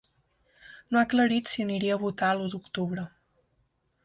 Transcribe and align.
No 0.89 0.97
ha 1.01 1.03
aclarit 1.09 1.51
si 1.51 1.67
aniria 1.67 1.93
a 1.97 2.01
votar 2.07 2.31
l’u 2.39 2.51
d’octubre. 2.55 3.05